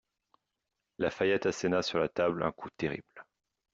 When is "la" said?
0.97-1.11, 1.99-2.09